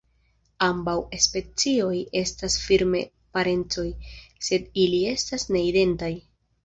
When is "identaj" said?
5.71-6.15